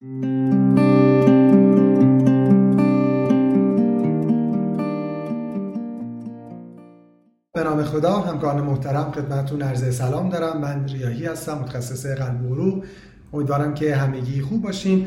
[0.00, 0.08] به
[7.64, 10.60] نام خدا همکاران محترم خدمتتون عرض سلام دارم.
[10.60, 12.84] من ریاحی هستم متخصص قلب و عروق.
[13.32, 15.06] امیدوارم که همگی خوب باشین.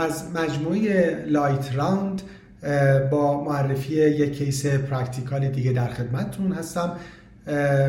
[0.00, 2.22] از مجموعه Light Round
[3.10, 6.92] با معرفی یک case practical دیگه در خدمتتون هستم.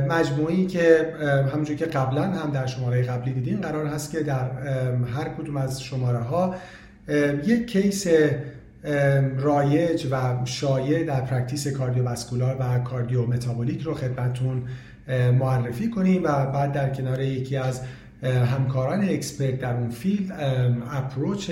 [0.10, 1.14] مجموعی که
[1.54, 4.52] همونجور که قبلا هم در شماره قبلی دیدین قرار هست که در
[5.16, 6.56] هر کدوم از شماره ها
[7.46, 8.08] یک case
[9.38, 14.64] رایج و شایع در practice cardiovascular و cardiometabolic رو خدمتون
[15.40, 17.82] معرفی کنیم و بعد در کنار یکی از
[18.24, 20.32] همکاران expert در اون field
[20.92, 21.52] approach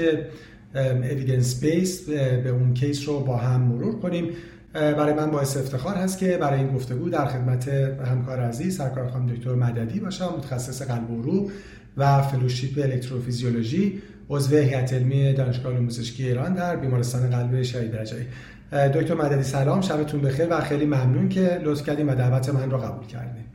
[0.76, 4.30] evidence based به اون case رو با هم مرور کنیم.
[4.74, 7.68] برای من باعث افتخار هست که برای این گفتگو در خدمت
[8.06, 11.52] همکار عزیز سرکار خانم دکتر مددی باشم متخصص قلب و عروق
[11.98, 18.26] و فلوشیپ الکتروفیزیولوژی عضو هیئت علمی دانشگاه علوم ایران در بیمارستان قلب شهید رجایی.
[18.72, 19.82] دکتر مددی سلام.
[19.82, 23.49] شبتون بخیر و خیلی ممنون که لطف کردیم و دعوت من رو قبول کردیم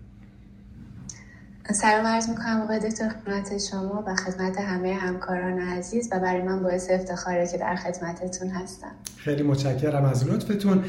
[1.73, 6.62] سلام عرض می‌کنم آقای دکتر خدمت شما و خدمت همه همکاران عزیز و برای من
[6.62, 8.91] باعث افتخاره که در خدمتتون هستم.
[9.17, 10.84] خیلی متشکرم از لطفتون.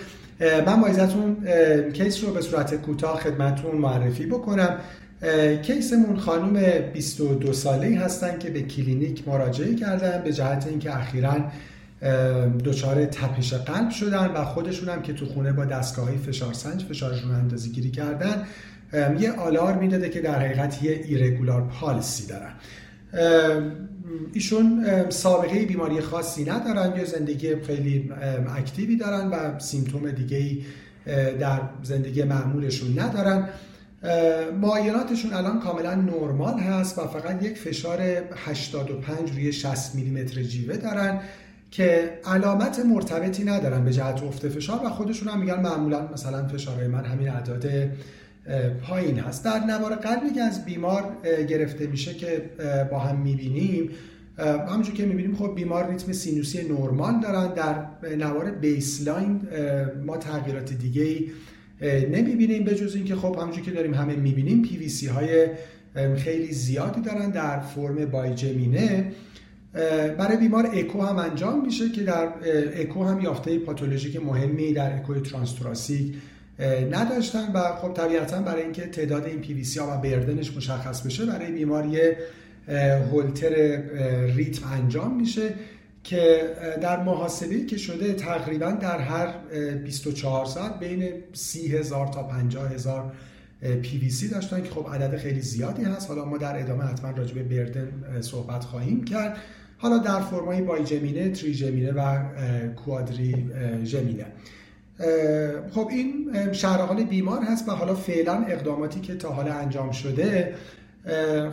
[0.65, 0.89] من با
[1.93, 4.77] case رو به صورت کوتاه خدمتون معرفی بکنم.
[5.61, 11.35] case مون خانم 22 ساله هستن که به کلینیک مراجعه کردن به جهت اینکه اخیرا
[12.65, 16.83] دچار تپش قلب شدن و خودشون هم که تو خونه با دستگاه های فشار سنج
[16.83, 18.43] فشارشون اندازه گیری کردن
[18.93, 22.53] یه آلارم می‌داده که در حقیقت یه irregular pulse ی دارن.
[24.33, 28.11] ایشون سابقه بیماری خاصی ندارن یا زندگی خیلی
[28.57, 30.57] اکتیوی دارن و سیمتوم دیگه
[31.39, 33.49] در زندگی معمولشون ندارن.
[34.61, 38.01] معایناتشون الان کاملا نرمال هست و فقط یک فشار
[38.35, 41.19] 85 روی 60 میلیمتر جیوه دارن
[41.71, 46.87] که علامت مرتبطی ندارن به جهت افت فشار و خودشون هم میگن معمولا مثلا فشارهای
[46.87, 47.65] من همین اعداد
[48.81, 49.45] پایین هست.
[49.45, 51.17] در نوار قلبی که از بیمار
[51.49, 52.49] گرفته میشه که
[52.91, 53.89] با هم می‌بینیم
[54.37, 57.53] همونجور که می‌بینیم خب بیمار ریتم سینوسی نرمال دارن.
[57.53, 57.85] در
[58.15, 59.41] نوار baseline
[60.05, 61.29] ما تغییرات دیگه ای
[62.09, 65.47] نمی‌بینیم به جز اینکه خب همونجور که داریم همه می‌بینیم پی وی سی های
[66.17, 69.11] خیلی زیادی دارن در فرم bigeminy.
[70.17, 72.29] برای بیمار اکو هم انجام میشه که در
[72.81, 76.15] اکو هم یافته پاتولوژیک مهمی در اکو transthoracic
[76.91, 81.25] نداشتن و خب طبیعتا برای اینکه تعداد این پی ها و burden ش مشخص بشه
[81.25, 82.17] برای بیمار یه
[83.11, 83.81] هولتر
[84.35, 85.53] ریتم انجام میشه
[86.03, 86.49] که
[86.81, 89.37] در محاسبه که شده تقریبا در هر
[89.83, 93.11] 24 ساعت بین 30 هزار تا 50 هزار
[93.81, 96.09] پی وی سی داشتن که خب عدد خیلی زیادی هست.
[96.09, 99.37] حالا ما در ادامه حتما راجع به بردن صحبت خواهیم کرد.
[99.77, 102.19] حالا در فرمای بای جمینه، تری جمینه و
[102.75, 103.49] کوادری
[103.83, 104.25] جمینه
[105.71, 110.53] خب این شهر بیمار هست و حالا فعلا اقداماتی که تا حالا انجام شده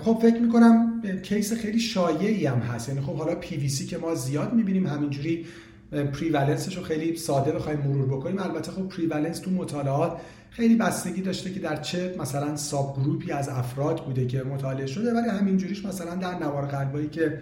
[0.02, 2.88] خب فکر می‌کنم case خیلی شایعی هم هست.
[2.88, 5.46] یعنی خب حالا پی وی سی که ما زیاد می‌بینیم همینجوری
[5.92, 8.38] prevalence ش رو خیلی ساده بخوایم مرور بکنیم.
[8.38, 10.20] البته خب prevalence تو مطالعات
[10.50, 15.14] خیلی بستگی داشته که در چه مثلا subgroup ی از افراد بوده که مطالعه شده
[15.14, 17.38] ولی همینجوریش مثلا در نوار قلبایی که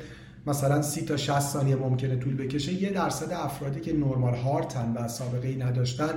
[0.47, 2.73] مثلا 30 تا 60 ثانیه ممکنه طول بکشه.
[2.73, 6.11] یه درصد افرادی که normal heart ن و سابقه ای نداشتن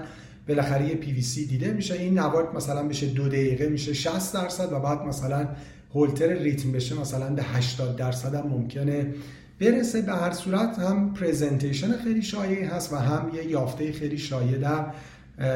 [0.48, 1.94] بالاخره یه پی وی سی دیده میشه.
[1.94, 5.48] این نوار مثلا بشه دو دقیقه میشه 60 درصد و بعد مثلا
[5.94, 7.00] هولتر ریتم بشه.
[7.00, 9.14] مثلا به 80 درصد هم ممکنه
[9.60, 10.02] برسه.
[10.02, 14.86] به هر صورت هم presentation خیلی شایعی هست و هم یه یافته خیلی شایع در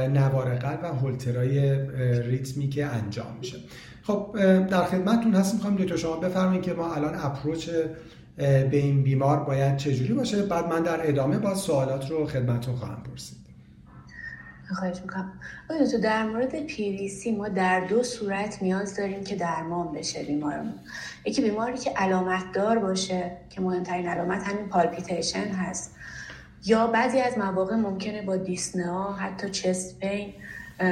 [0.08, 1.80] نوار قلب و هولترای
[2.22, 3.58] ریتمی که انجام میشه.
[4.04, 4.36] خب
[4.70, 7.70] در خدمتتون هست می‌خوام دو شما بفرمایید که ما الان approach
[8.38, 13.04] به این بیمار باید چجوری باشه؟ بعد من در ادامه با سوالات رو خدمتتون خواهم
[13.04, 13.38] پرسید.
[14.76, 15.34] خواهش می‌کنم.
[15.92, 16.68] تو در مورد
[17.08, 20.74] سی ما در دو صورت نیاز داریم که درمان بشه بیمارمون؟
[21.26, 25.96] یکی بیماری که علامت دار باشه که مهمترین علامت همین palpitation هست.
[26.66, 30.34] یا بعضی از مواقع ممکنه با dyspnea حتی chest pain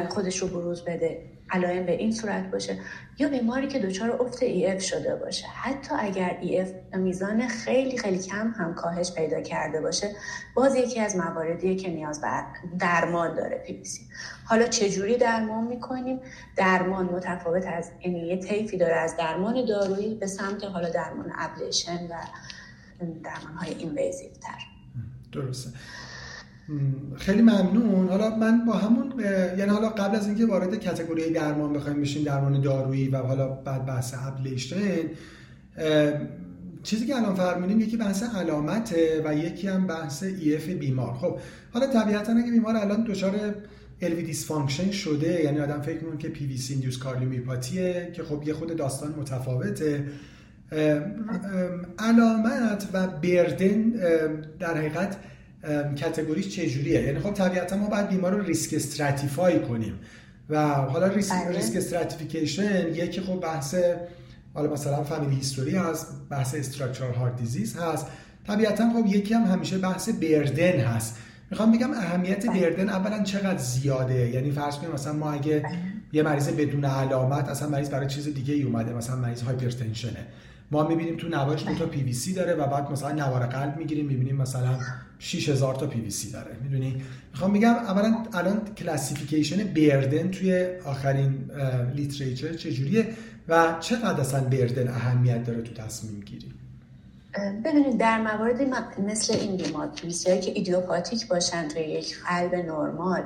[0.09, 1.34] خودش رو بروز بده.
[1.51, 2.77] علائم به این صورت باشه
[3.19, 5.47] یا بیماری که دچار افت EF شده باشه.
[5.47, 10.15] حتی اگر EF میزان خیلی خیلی کم هم کاهش پیدا کرده باشه
[10.53, 12.27] باز یکی از مواردیه که نیاز به
[12.79, 13.83] درمان داره پی
[14.45, 16.19] حالا چجوری درمان می‌کنیم؟
[16.55, 22.07] درمان متفاوت از یعنی یه طیفی داره از درمان دارویی به سمت حالا درمان ablation
[22.07, 22.15] و
[23.23, 24.59] درمان های invasive تر.
[25.31, 25.69] درسته.
[27.15, 28.07] خیلی ممنون.
[28.09, 29.13] حالا من با همون
[29.57, 33.85] یعنی حالا قبل از اینکه وارد category درمان بخوایم بشیم درمان دارویی و حالا بعد
[33.85, 34.75] بحث ablation
[36.83, 41.13] چیزی که الان فرمودیم یکی بحث علامته و یکی هم بحث EF بیمار.
[41.13, 41.37] خب
[41.73, 43.55] حالا طبیعتا اگه بیمار الان دچار
[44.01, 48.53] LV dysfunction شده یعنی آدم فکر می‌کنه که PVC induced cardiomyopathy ه که خب یه
[48.53, 50.05] خود داستان متفاوته
[51.99, 53.89] علامت و burden
[54.59, 55.17] در حقیقت
[55.95, 59.99] category ش چجوریه یعنی خب طبیعتا ما باید بیمار رو risk stratify کنیم
[60.49, 61.57] و حالا ریسک, بله.
[61.57, 63.75] risk stratification یکی خب بحث
[64.53, 68.07] حالا مثلا family history هست بحث structural heart disease هست
[68.47, 71.17] طبیعتا خب یکی هم همیشه بحث burden هست
[71.51, 72.61] می‌خوام بگم اهمیت بله.
[72.61, 75.77] burden اولا چقدر زیاده یعنی فرض کنیم مثلا ما اگه بله.
[76.13, 80.25] یه مریض بدون علامت اصلا مریض برای چیز دیگه ای اومده مثلا مریض hypertension ه
[80.71, 83.77] ما می‌بینیم تو نوارش دو تا پی وی سی داره و بعد مثلا نوار قلب
[83.77, 84.79] می‌گیریم می‌بینیم مثلا
[85.19, 86.55] 6000 تا پی وی سی داره.
[86.63, 87.01] می‌دونی؟
[87.31, 91.51] می‌خوام بگم اولا الان classification burden توی آخرین
[91.95, 93.07] literature چجوریه
[93.47, 96.51] و چقدر اصلا burden اهمیت داره تو تصمیم گیری؟
[97.65, 98.61] ببینید در موارد
[99.07, 99.89] مثل این بیمار
[100.23, 103.23] که idiopathic باشن توی یک قلب نرمال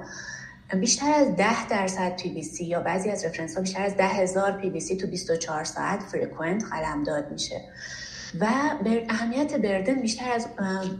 [0.76, 4.06] بیشتر از 10 درصد پی بی سی یا بعضی از reference ها بیشتر از 10
[4.06, 6.64] هزار پی بی سی تو 24 ساعت frequent
[7.06, 7.62] داد میشه.
[8.40, 8.48] و
[9.10, 10.48] اهمیت burden بیشتر از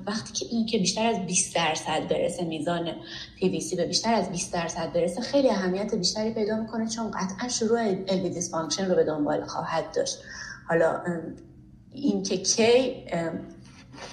[0.08, 2.92] وقتی که این که بیشتر از 20 درصد برسه میزان
[3.40, 7.12] پی بی سی به بیشتر از 20 درصد برسه خیلی اهمیت بیشتری پیدا می‌کنه چون
[7.12, 10.18] قطعا شروع LV dysfunction رو به دنبال خواهد داشت.
[10.70, 11.02] حالا
[11.92, 12.96] این که کی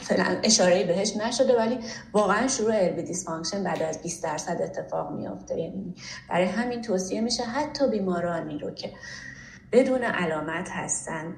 [0.00, 1.78] فعلا اشاره بهش نشده ولی
[2.12, 5.58] واقعا شروع LV dysfunction بعد از 20 درصد اتفاق میافته.
[5.58, 5.94] یعنی
[6.30, 8.92] برای همین توصیه میشه حتی بیمارانی رو که
[9.72, 11.34] بدون علامت هستن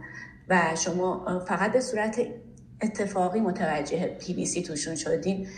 [0.49, 2.21] و شما فقط به صورت
[2.83, 5.49] اتفاقی متوجه پی بی سی توشون شدین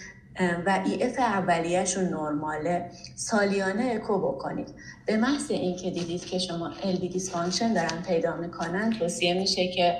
[0.66, 4.68] و EF اولیهشون نرماله سالیانه اکو بکنید.
[5.06, 9.96] به محض اینکه دیدید که شما LV dysfunction دارن پیدا می‌کنن توصیه میشه که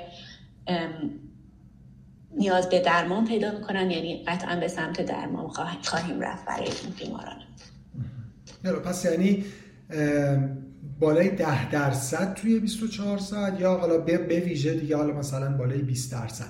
[2.41, 5.47] نیاز به درمان پیدا می‌کنن یعنی قطعا به سمت درمان
[5.83, 7.35] خواهیم رفت برای این بیماران.
[8.85, 9.45] پس یعنی
[10.99, 16.11] بالای ده درصد توی 24 ساعت یا حالا به ویژه دیگه حالا مثلا بالای 20
[16.11, 16.45] درصد.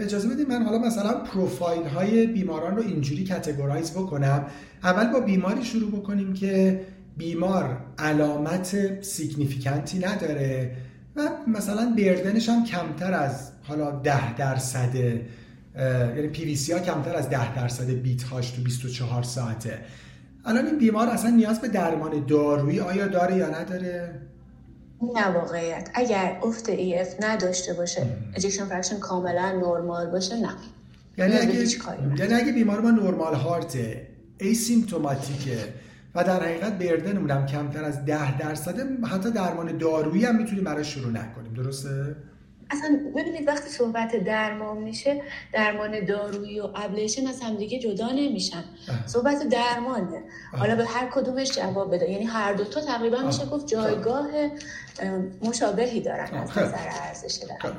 [0.00, 4.46] اجازه بدید من حالا مثلا پروفایل های بیماران رو اینجوری categorize بکنم.
[4.84, 6.80] اول با بیماری شروع بکنیم که
[7.16, 10.76] بیمار علامت significant ی نداره
[11.16, 16.78] و مثلا burden ش هم کمتر از حالا ده درصد یعنی پی وی سی ها
[16.78, 19.78] کمتر از ده درصد beat هاش تو 24 ساعته.
[20.44, 24.20] الان این بیمار اصلا نیاز به درمان دارویی آیا داره یا نداره؟
[25.14, 25.90] نه واقعیت.
[25.94, 30.50] اگر افت EF نداشته باشه ejection fraction کاملا نرمال باشه نه.
[31.18, 31.66] یعنی اگه,
[32.18, 34.06] یعنی اگه بیمار ما normal heart
[34.38, 35.58] ه asymptomatic ه
[36.14, 36.82] و در حقیقت
[37.30, 41.52] هم کمتر از ده درصد حتی درمان دارویی هم می‌تونیم برای شروع نکنیم.
[41.54, 42.16] درسته؟
[42.70, 45.22] اصلا ببینید وقتی صحبت درمان میشه
[45.52, 48.64] درمان دارویی و ablation از همدیگه جدا نمیشن.
[49.06, 50.22] صحبت درمانه.
[50.52, 52.10] حالا به هر کدومش جواب بده.
[52.10, 54.28] یعنی هر دوتا تقریبا میشه گفت جایگاه
[55.44, 57.38] مشابهی دارن از نظر ارزش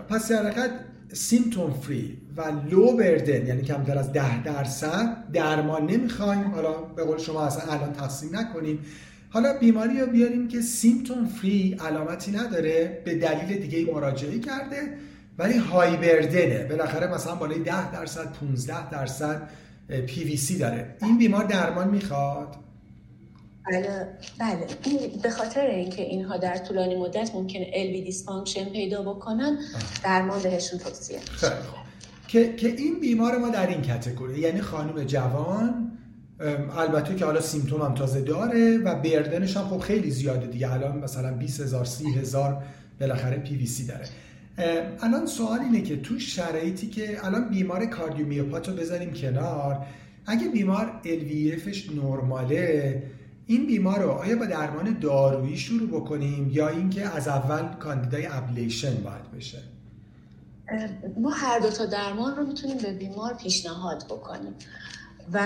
[0.09, 0.69] پس در
[1.13, 2.41] سیمتوم فری و
[2.71, 6.51] لو بردن یعنی کمتر از ده درصد درمان نمی‌خوایم.
[6.51, 8.85] حالا به قول شما اصلا الان تقسیم نکنیم.
[9.33, 14.97] حالا بیماری رو بیاریم که سیمتوم فری علامتی نداره به دلیل دیگه مراجعه کرده
[15.37, 19.49] ولی های بردنه بالاخره مثلا بالای 10 درصد 15 درصد
[20.07, 20.95] پی وی سی داره.
[21.01, 22.55] این بیمار درمان می‌خواد؟
[23.65, 24.07] بله
[24.39, 24.67] بله.
[24.85, 29.57] این به خاطر اینکه اینها در طولانی مدت ممکنه LV dysfunction پیدا بکنن
[30.03, 31.19] درمان بهشون توصیه
[32.27, 35.90] که که این بیمار ما در این category یعنی خانم جوان
[36.77, 40.73] البته که حالا symptom هم تازه داره و burden ش هم خب خیلی زیاده دیگه.
[40.73, 42.63] الان مثلا 20 هزار 30 هزار
[42.99, 44.05] بالاخره پی وی سی داره.
[45.01, 49.85] الان سوال اینه که تو شرایطی که الان بیمار cardiomyopath رو بذاریم کنار
[50.25, 53.03] اگه بیمار LVEF ش نرماله
[53.47, 58.93] این بیمار رو آیا با درمان دارویی شروع بکنیم یا اینکه از اول کاندیدای ablation
[58.93, 59.57] باید بشه؟
[61.17, 64.53] ما هر دو تا درمان رو می‌تونیم به بیمار پیشنهاد بکنیم.
[65.33, 65.39] و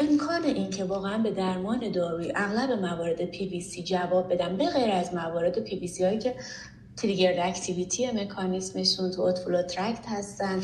[0.00, 4.66] امکان این که واقعا به درمان دارویی اغلب موارد پی وی سی جواب بدن به
[4.66, 6.34] غیر از موارد پی وی سی هایی که
[6.96, 10.60] trigger activity مکانیسمشون تو outflow tract هستن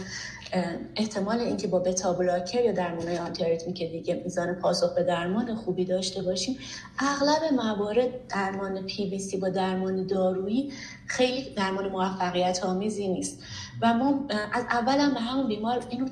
[0.96, 5.84] احتمال اینکه با بتا بلاکر یا درمان آنتی که دیگه میزان پاسخ به درمان خوبی
[5.84, 6.58] داشته باشیم
[6.98, 10.72] اغلب موارد درمان پی وی سی با درمان دارویی
[11.06, 13.42] خیلی درمان موفقیت آمیزی نیست.
[13.82, 16.08] و ما از اول هم به همون بیمار اینو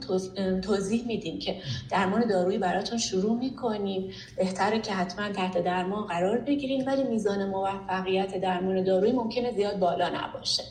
[0.60, 1.56] توضیح میدیم که
[1.90, 4.10] درمان دارویی براتون شروع می‌کنیم.
[4.36, 10.08] بهتره که حتما تحت درمان قرار بگیریم ولی میزان موفقیت درمان دارویی ممکنه زیاد بالا
[10.08, 10.62] نباشه.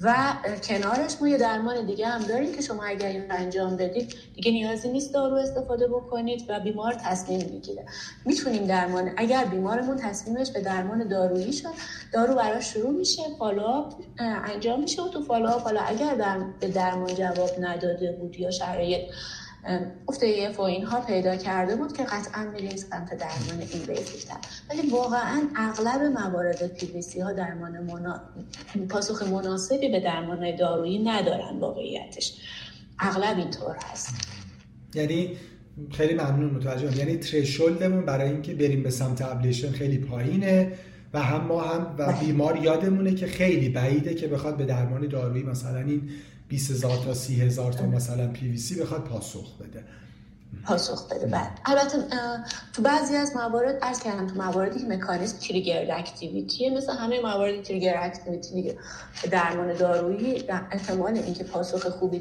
[0.00, 0.14] و
[0.64, 4.88] کنارش ما یه درمان دیگه هم داریم که شما اگر این انجام بدید دیگه نیازی
[4.88, 7.84] نیست دارو استفاده بکنید و بیمار تصمیم می‌گیره.
[8.24, 11.68] می‌تونیم درمان اگر بیمارمون تصمیمش به درمان دارویی شد
[12.12, 17.14] دارو براش شروع میشه فالوآپ انجام میشه و تو فالوآپ حالا اگر در به درمان
[17.14, 19.00] جواب نداده بود یا شرایط
[20.08, 24.36] افت ایف و اینها پیدا کرده بود که قطعا میریم سمت درمان این بیزیتر
[24.70, 28.20] ولی واقعا اغلب موارد پی ها درمان منا...
[28.88, 32.34] پاسخ مناسبی به درمان دارویی ندارن واقعیتش.
[32.98, 34.14] اغلب اینطور هست.
[34.94, 35.36] یعنی
[35.90, 40.72] خیلی ممنون متوجه یعنی threshold مون برای اینکه بریم به سمت ablation خیلی پایینه
[41.14, 42.20] و هم ما هم و بله.
[42.20, 46.10] بیمار یادمونه که خیلی بعیده که بخواد به درمان دارویی مثلا این
[46.52, 49.84] 20 هزار تا 30 هزار تا مثلا پی وی سی بخواد پاسخ بده.
[50.64, 51.26] پاسخ بده.
[51.26, 51.98] بعد البته
[52.72, 57.62] تو بعضی از موارد عرض کردم تو مواردی که مکانیزم trigger activity مثل همه موارد
[57.62, 58.78] trigger activity دیگه.
[59.30, 62.18] درمان دارویی احتمال اینکه پاسخ خوبی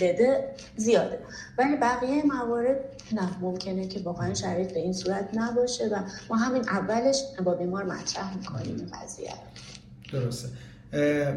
[0.00, 1.18] بده زیاده.
[1.58, 2.76] ولی بقیه موارد
[3.12, 5.98] نه ممکنه که واقعا شرایط به این صورت نباشه و
[6.30, 9.32] ما همین اولش با بیمار مطرح می‌کنیم قضیه
[10.12, 10.48] درسته.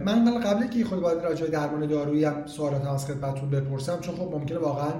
[0.06, 4.32] من قبل که خود باید راجع درمان دارویی هم سوالات از خدمتتون بپرسم چون خب
[4.32, 4.94] ممکنه واقعا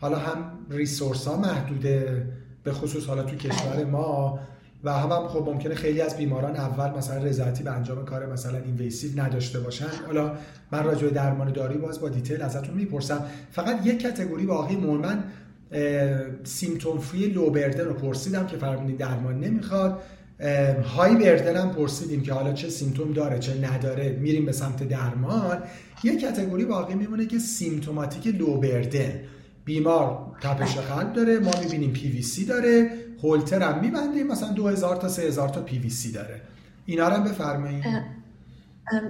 [0.00, 2.26] حالا هم ریسورس ها محدوده
[2.64, 4.38] به خصوص حالا تو کشور ما
[4.84, 8.58] و هم, هم خب ممکنه خیلی از بیماران اول مثلا رضایتی به انجام کار مثلا
[8.58, 9.86] invasive نداشته باشن.
[10.06, 10.32] حالا
[10.72, 13.24] من راجع درمان دارویی باز با detail ازتون می‌پرسم.
[13.50, 15.24] فقط یک category باقی مون من
[16.44, 20.00] symptom free low burden رو پرسیدم که فرمودید درمان نمی‌خواد.
[20.96, 25.62] high burden هم پرسیدیم که حالا چه symptom داره چه نداره میریم به سمت درمان.
[26.04, 29.20] یه category باقی میمونه که symptomatic low burden
[29.64, 32.90] بیمار تپش قلب داره ما می‌بینیم پی وی سی داره
[33.22, 36.40] هولتر هم میبندیم مثلا 2000 تا 3000 تا پی وی سی داره.
[36.86, 37.84] اینا رو هم بفرمایید.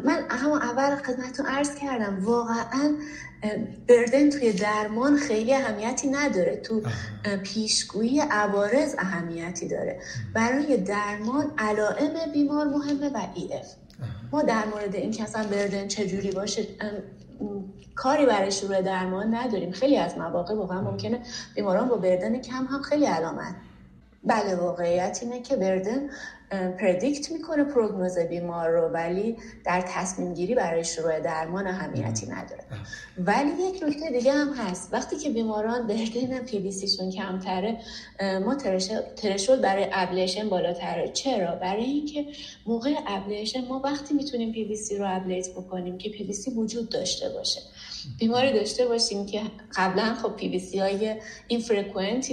[0.04, 2.94] من همون اول خدمتتون عرض کردم واقعا
[3.88, 6.56] بردن توی درمان خیلی اهمیتی نداره.
[6.56, 6.82] تو
[7.42, 10.00] پیشگویی عوارض اهمیتی داره.
[10.34, 13.66] برای درمان علائم بیمار مهمه و ای اف.
[14.32, 16.66] ما در مورد این که اصلا بردن چجوری باشه
[17.94, 19.72] کاری برای شروع درمان نداریم.
[19.72, 21.20] خیلی از مواقع واقعا ممکنه
[21.54, 23.54] بیماران با burden کم هم خیلی علامت
[24.24, 26.10] بله واقعیت اینه که burden
[26.50, 32.64] predict می‌کنه prognosis بیمار رو ولی در تصمیم گیری برای شروع درمان اهمیتی نداره.
[33.18, 34.88] ولی یک نکته دیگه هم هست.
[34.92, 37.78] وقتی که بیماران burden PVC شون کمتره
[38.44, 38.54] ما
[39.16, 41.08] threshold برای ablation بالاتره.
[41.08, 42.26] چرا؟ برای اینکه
[42.66, 46.50] موقع ablation ما وقتی می‌تونیم پی بی سی رو ablate بکنیم که پی بی سی
[46.50, 47.60] وجود داشته باشه.
[48.18, 49.40] بیماری داشته باشیم که
[49.76, 51.14] قبلا خب پی وی سی های
[51.48, 51.62] این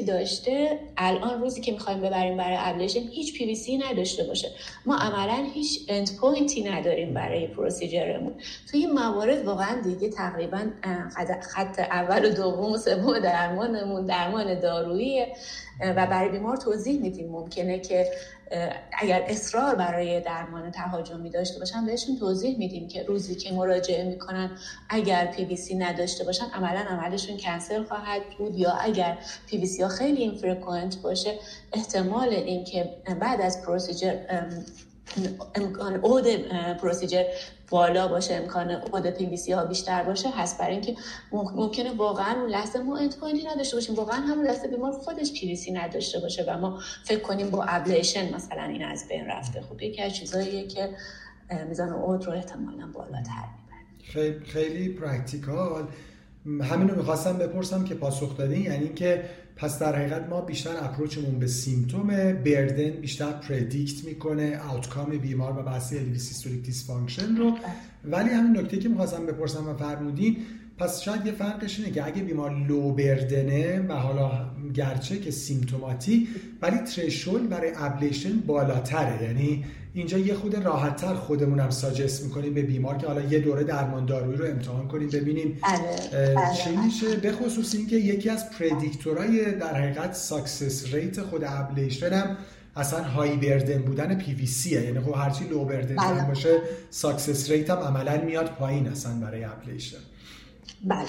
[0.08, 4.52] داشته الان روزی که می‌خوایم ببریم برای ablation هیچ پی وی سی نداشته باشه.
[4.86, 8.34] ما عملا هیچ end point ی نداریم برای procedure مون
[8.72, 10.72] توی این موارد واقعا دیگه تقریبا
[11.42, 15.26] خط اول و دوم و سوم درمانمون درمان دارویی
[15.80, 18.12] و برای بیمار توضیح میدیم ممکنه که
[18.92, 24.52] اگر اصرار برای درمان تهاجمی داشته باشن بهشون توضیح میدیم که روزی که مراجعه می‌کنن
[24.90, 29.66] اگر پی وی سی نداشته باشن عملا عملشون کنسل خواهد بود یا اگر پی وی
[29.66, 31.40] سی ها خیلی اینفرکوئنت باشه
[31.74, 32.90] احتمال اینکه
[33.22, 34.16] بعد از پروسیجر
[35.56, 36.28] امکان اود
[36.82, 37.24] پروسیجر
[37.70, 40.96] بالا باشه امکان اود پی ها بیشتر باشه هست برای اینکه
[41.32, 43.16] ممکنه واقعا اون لحظه ما اند
[43.48, 43.96] نداشته باشیم.
[43.96, 47.64] واقعا همون لحظه بیمار خودش پی بی سی نداشته باشه و ما فکر کنیم با
[47.64, 49.62] ابلیشن مثلا این از بین رفته.
[49.62, 50.90] خب یکی از چیزاییه که
[51.70, 53.44] میزان اود رو احتمالا بالاتر
[54.04, 55.88] خیلی خیلی practical.
[56.46, 61.24] همین رو می‌خواستم بپرسم که پاسخ دادین یعنی که پس در حقیقت ما بیشتر approach
[61.24, 67.58] مون به symptom burden بیشتر predict می‌کنه outcome بیمار و بحث LV systolic dysfunction رو.
[68.06, 70.38] ولی همین نکته که می‌خواستم بپرسم و فرمودین
[70.78, 75.32] پس شاید یه فرقش اینه که اگه بیمار low burden ه و حالا گرچه که
[75.32, 76.28] symptomatic
[76.62, 79.24] ولی threshold برای ablation بالاتره.
[79.24, 84.06] یعنی اینجا یه خورده راحتتر خودمونم suggest می‌کنیم به بیمار که حالا یه دوره درمان
[84.06, 85.60] دارویی رو امتحان کنیم ببینیم.
[85.64, 86.86] بله، بله، چی بله.
[86.86, 92.38] میشه؟ به خصوص اینکه یکی از predictor ای در حقیقت success rate خود ablation هم
[92.76, 97.70] اصلا high burden بودن پی وی سیه یعنی خب هرچی low burden باشه success rate
[97.70, 99.98] هم عملا میاد پایین اصلا برای ablation.
[100.84, 101.06] بله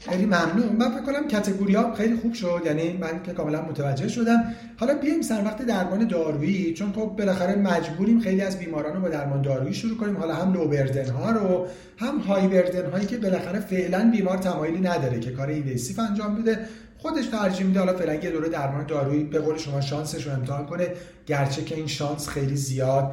[0.00, 0.76] خیلی ممنون.
[0.78, 2.62] من فکر کنم category ها خیلی خوب شد.
[2.64, 4.54] یعنی من که کاملا متوجه شدم.
[4.76, 9.08] حالا بیایم سر وقت درمان دارویی چون خب بالاخره مجبوریم خیلی از بیماران رو با
[9.08, 10.16] درمان دارویی شروع کنیم.
[10.16, 14.80] حالا هم low burden ها رو هم های بردن هایی که بالاخره فعلا بیمار تمایلی
[14.80, 16.58] نداره که کار اینویسیو انجام بده.
[16.98, 20.66] خودش ترجیح میده حالا فعلا یه دوره درمان دارویی به قول شما شانسش رو امتحان
[20.66, 20.88] کنه.
[21.26, 23.12] گرچه که این شانس خیلی زیاد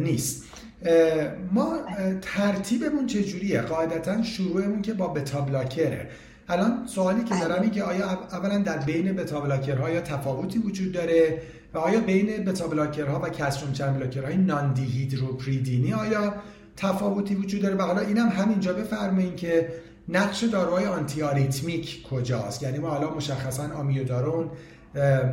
[0.00, 0.44] نیست.
[1.52, 1.78] ما
[2.22, 6.08] ترتیبمون چجوریه؟ قاعدتا شروعمون که با بتا بلاکره.
[6.48, 11.42] الان سوالی که دارم که آیا اولا در بین بتا بلاکرها یا تفاوتی وجود داره؟
[11.74, 16.34] و آیا بین بتا بلاکرها و کسروم چند بلاکرهای نان دیهیدروپریدینی آیا
[16.76, 19.68] تفاوتی وجود داره؟ و حالا اینم همینجا بفرمایید که
[20.08, 24.50] نقش داروهای antiarrhythmic کجاست؟ یعنی ما حالا مشخصا amiodarone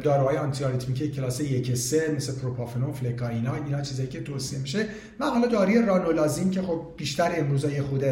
[0.04, 4.86] داروهای antiarrhythmic کلاس 1 3 مثل propafenone flecainide اینا چیزایی که توصیه میشه.
[5.20, 8.04] و حالا داروی ranolazine که خب بیشتر امروزا یه خورده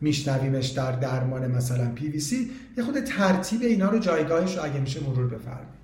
[0.00, 4.80] میشنویمش در درمان مثلا پی وی سی یه خورده ترتیب اینا رو جایگاهش رو اگه
[4.80, 5.80] میشه مرور بفرمایید.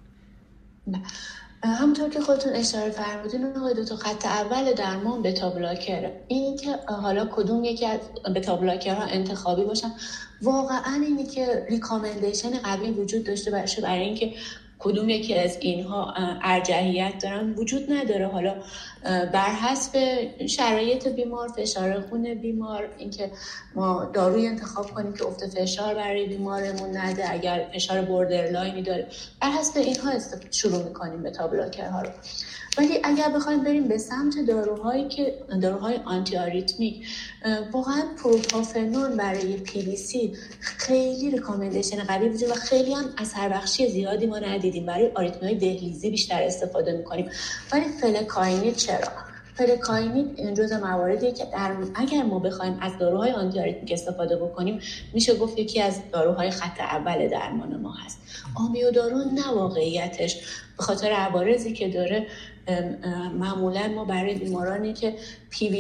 [1.63, 6.57] همونطور که خودتون اشاره فرمودین اون دو تا خط اول درمان beta blocker ه این
[6.57, 8.01] که حالا کدوم یکی از
[8.35, 9.91] beta blocker ها انتخابی باشن.
[10.43, 14.33] واقعا اینی که recommendation قوی وجود داشته باشه برای اینکه
[14.79, 18.27] کدوم یکی از اینها ارجحیت دارن؟ وجود نداره.
[18.27, 18.55] حالا
[19.33, 23.31] بر حسب شرایط بیمار فشار خون بیمار اینکه
[23.75, 29.07] ما داروی انتخاب کنیم که افت فشار برای بیمارمون نده اگر فشار borderline ی داره.
[29.41, 30.13] بر حسب اینها
[30.51, 31.33] شروع می‌کنیم به
[31.93, 32.11] ها رو.
[32.79, 37.07] ولی اگر بخوایم بریم به سمت داروهایی که داروهای antiarrhythmic
[37.73, 39.99] واقعا propafenone برای پی
[40.61, 44.87] خیلی recommendation قوی وجود و خیلی هم اثر بخشی زیادی ما ندیدیم.
[44.87, 47.31] برای arrhythmia های دهلیزی بیشتر استفاده می‌کنیم.
[47.73, 49.09] ولی flecainide چرا؟
[49.55, 54.81] flecainide این جز مواردیه که در اگر ما بخوایم از داروهای antiarrhythmic استفاده بکنیم
[55.15, 58.19] میشه گفت یکی از داروهای خط اول درمان ما هست.
[58.55, 60.37] amiodarone نه واقعیتش.
[60.77, 62.27] به خاطر عوارضی که داره
[63.39, 65.15] معمولا ما برای بیمارانی که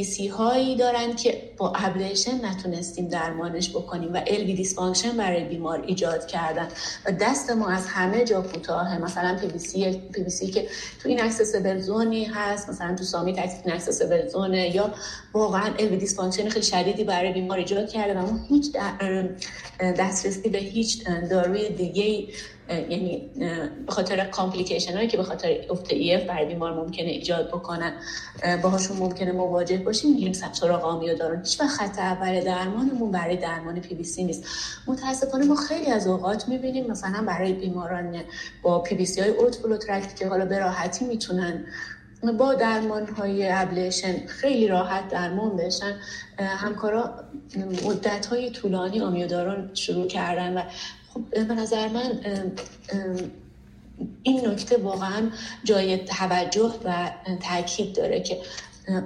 [0.04, 6.26] سی هایی دارن که با ablation نتونستیم درمانش بکنیم و LV dysfunction برای بیمار ایجاد
[6.26, 6.68] کردن.
[7.06, 9.38] و دست ما از همه جا کوتاه مثلا
[10.12, 10.68] پی سی که
[11.02, 14.94] تو این inaccessible zone ی هست مثلا تو summit این inaccessible zone ه یا
[15.32, 18.76] واقعا LV dysfunction خیلی شدیدی برای بیمار ایجاد کرده و ما هیچ
[19.80, 22.28] دسترسی به هیچ داروی دیگه
[22.68, 23.30] یعنی
[23.86, 27.92] به خاطر complication هایی که به خاطر افت EF برای بیمار ممکنه ایجاد بکنن
[28.62, 33.94] باهاشون ممکنه مواجه باشیم میگیم سراغ amiodarone هیچ وقت خط اول درمانمون برای درمان پی
[33.94, 34.44] بی سی نیست.
[34.86, 38.22] متاسفانه ما خیلی از اوقات می‌بینیم مثلا برای بیماران
[38.62, 41.64] با پی بی سی های اوت که حالا به راحتی می‌تونن
[42.38, 45.96] با درمان های ablation خیلی راحت درمان بشن
[46.38, 47.14] همکارا
[47.84, 50.62] مدت های طولانی amiodarone شروع کردن و
[51.16, 52.20] خب به نظر من
[54.22, 55.30] این نکته واقعا
[55.64, 57.10] جای توجه و
[57.42, 58.38] تاکید داره که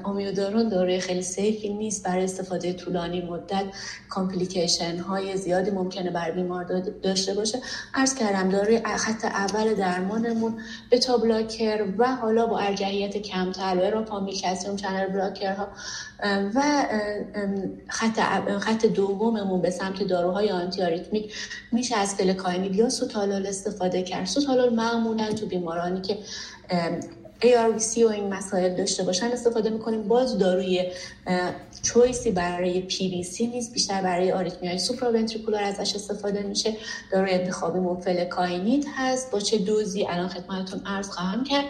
[0.03, 2.05] amiodarone داروی خیلی safe ی نیست.
[2.05, 3.65] برای استفاده طولانی مدت
[4.09, 6.65] complication های زیادی ممکنه بر بیمار
[7.03, 7.59] داشته باشه.
[7.95, 14.77] عرض کردم داروی خط اول درمانمون beta blocker و حالا با ارجحیت کمتر وراپامیل calcium
[14.77, 15.69] channel blocker ها
[16.55, 16.63] و
[17.89, 18.21] خط,
[18.59, 21.35] خط دوممون به سمت داروهای آنتی آریتمیک
[21.73, 24.25] میشه از فلکاینید یا سوتالول استفاده کرد.
[24.27, 26.19] سوتالول معمولا تو بیمارانی که
[27.43, 30.09] ARVC و این مسائل داشته باشن استفاده می‌کنیم.
[30.09, 30.93] باز داروی
[31.83, 36.77] چویسی برای PVC نیست بیشتر برای آریتمی های سوپراونتریکولار ازش استفاده میشه.
[37.13, 39.31] داروی انتخابی مفل کاینید هست.
[39.31, 41.65] با چه دوزی الان خدمتتون عرض خواهم کرد.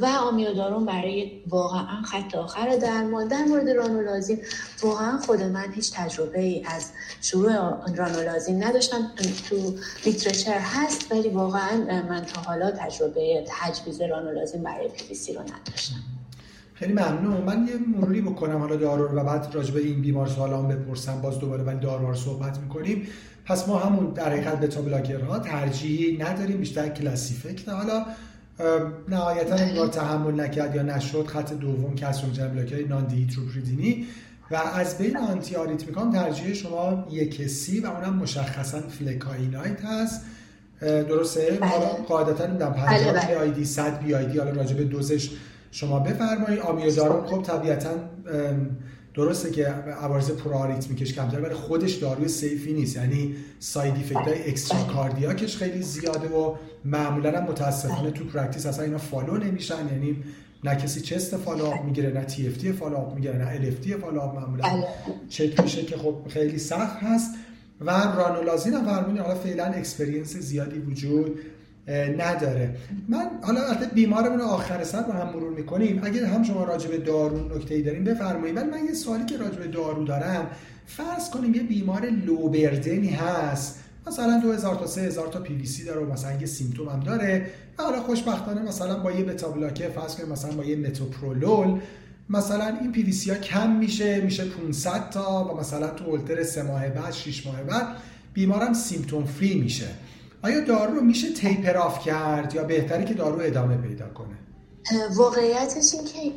[0.00, 3.28] و آمیودارون برای واقعا خط آخر درمان.
[3.28, 4.38] در مورد رانولازین
[4.82, 6.90] واقعا خود من هیچ تجربه ای از
[7.22, 7.52] شروع
[7.96, 9.12] رانولازین نداشتم.
[9.48, 9.74] تو
[10.06, 15.96] لیترچر هست ولی واقعا من تا حالا تجربه تجویز رانولازین برای PVC رو نداشتم
[16.74, 17.42] خیلی ممنون.
[17.42, 21.20] من یه مروری بکنم حالا دارو رو و بعد راجع به این بیمار سوالام بپرسم.
[21.20, 23.06] باز دوباره ولی دارو رو صحبت می‌کنیم.
[23.44, 28.06] پس ما همون در حقیقت بتا بلاکرها ترجیحی نداریم بیشتر کلاسیفک حالا
[29.08, 34.06] نهایتا این تحمل نکرد یا نشد خط دوم calcium channel blocker non-dihydropyridine ی
[34.50, 40.20] و از بین antiarrhythmic ان ترجیح شما یک C و اونم مشخصا flecainide هست.
[40.84, 41.68] درسته؟ بله.
[41.68, 45.30] حالا قاعدتا نمی‌دونم 50 BID 100 BID حالا راجع به dose ش
[45.70, 46.60] شما بفرمایید.
[46.60, 47.90] amiodarone خب طبیعتا
[49.14, 49.66] درسته که
[50.02, 52.96] عوارض proarrhythmic ش کمتر ولی خودش داروی safe ی نیست.
[52.96, 58.84] یعنی side effect های extracardiac ش خیلی زیاده و معمولا هم متاسفانه تو practice اصلا
[58.84, 59.88] اینا follow نمیشن.
[59.92, 60.24] یعنی
[60.64, 64.68] نه کسی chest follow می‌گیره نه TFT follow up می‌گیره نه LFT follow up معمولا.
[64.68, 64.86] بله.
[65.28, 67.30] چک میشه که خب خیلی سخت هست.
[67.80, 71.38] و رانولازین هم فرمودین حالا فعلا experience زیادی وجود
[72.18, 72.76] نداره.
[73.08, 76.00] من حالا البته بیمارمون رو آخر سر با هم مرور می‌کنیم.
[76.04, 78.56] اگر هم شما راجع به دارو نکته ای دارین بفرمایید.
[78.56, 80.46] ولی من یه سوالی که راجع به دارو دارم.
[80.86, 83.80] فرض کنیم یه بیمار low burden ی هست.
[84.06, 87.46] مثلا 2000 تا 3000 تا پی وی سی داره و مثلا یه symptom هم داره.
[87.76, 91.80] حالا خوشبختانه مثلا با یه beta blocker فرض کنیم مثلا با یه متوپرولول
[92.28, 96.88] مثلا این پی ها کم میشه میشه 500 تا و مثلا تو هولتر سه ماه
[96.88, 97.86] بعد 6 ماه بعد
[98.32, 99.88] بیمارم symptom free میشه.
[100.42, 104.36] آیا دارو رو میشه taper off کرد یا بهتره که دارو ادامه پیدا کنه؟
[105.16, 106.34] واقعیتش این که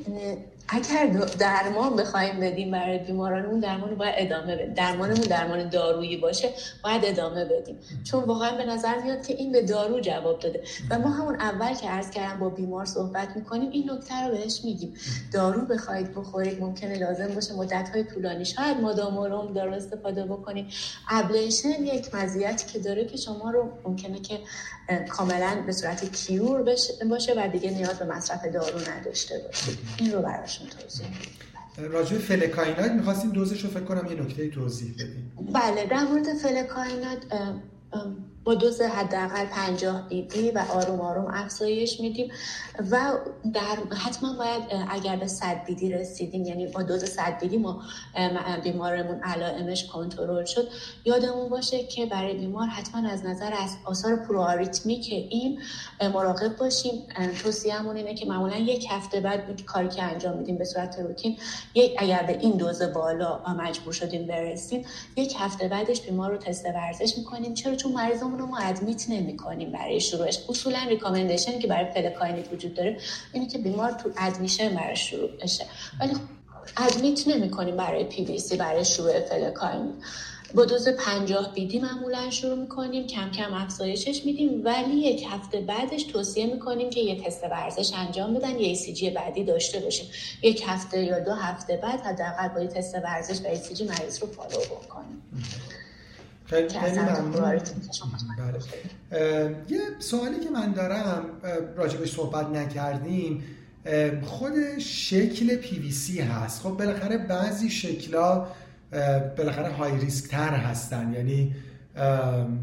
[0.69, 1.05] اگر
[1.39, 4.73] درمان بخوایم بدیم برای بیمارانمون درمان باید ادامه بدیم.
[4.73, 6.49] درمانمون درمان دارویی باشه
[6.83, 7.79] باید ادامه بدیم.
[8.03, 10.63] چون واقعا به نظر میاد که این به دارو جواب داده.
[10.89, 14.61] و ما همون اول که عرض کردم با بیمار صحبت می‌کنیم این نکته رو بهش
[14.63, 14.93] میگیم.
[15.33, 18.45] دارو بخواید بخورید ممکنه لازم باشه مدت های طولانی.
[18.45, 20.65] شاید مادام‌العمرم دارو استفاده بکنید.
[21.09, 24.39] ablation یک مزیتی که داره که شما رو ممکنه که
[25.09, 26.63] کاملا به صورت cure
[27.09, 29.71] باشه و دیگه نیاز به مصرف دارو نداشته باشه.
[29.97, 31.07] این رو براشون توضیح
[31.77, 35.31] راجع فلکاینید می‌خواستیم دوزش رو فکر کنم یه نکته توضیح بدیم.
[35.53, 37.17] بله در مورد فلکاینات
[38.47, 42.31] با دوز حداقل 50 بیدی و آروم آروم افزایش میدیم
[42.91, 43.11] و
[43.53, 47.81] در حتما باید اگر به 100 بیدی رسیدیم یعنی با دوز 100 بیدی ما
[48.63, 50.67] بیمارمون علائمش کنترل شد
[51.05, 55.59] یادمون باشه که برای بیمار حتما از نظر از آثار پرواریتمی که این
[56.01, 57.03] مراقب باشیم.
[57.43, 61.37] توصیه‌مون اینه که معمولا یک هفته بعد کاری که انجام میدیم به صورت روتین
[61.75, 66.65] یک اگر به این دوز بالا مجبور شدیم برسیم یک هفته بعدش بیمار رو تست
[66.65, 67.53] ورزش می‌کنیم.
[67.53, 70.39] چرا؟ چون مریضمون رو ما admit نمی کنیم برای شروعش.
[70.49, 72.97] اصولا recommendation که برای فلکاینید وجود داره
[73.33, 75.65] اینه که بیمار تو admission برای شروع بشه
[75.99, 76.13] ولی
[76.77, 79.93] admit نمی کنیم برای پی بی سی برای شروع فلکاینید
[80.53, 86.03] با دوز 50 BID معمولا شروع می‌کنیم کم کم افزایشش میدیم ولی یک هفته بعدش
[86.03, 90.07] توصیه می‌کنیم که یه تست ورزش انجام بدن یه ECG بعدی داشته باشیم.
[90.41, 94.59] یک هفته یا دو هفته بعد حداقل با تست ورزش و ECG مریض رو follow
[94.59, 95.23] بکنیم
[96.49, 97.31] خیلی خیلی ممنون.
[97.41, 97.61] بله.
[99.69, 101.25] یه سوالی که من دارم
[101.75, 103.43] راجبش صحبت نکردیم.
[104.21, 106.61] خود شکل پی وی سی هست.
[106.61, 108.47] خب بالاخره بعضی شکلا
[109.37, 111.13] بالاخره high risk تر هستن.
[111.13, 111.55] یعنی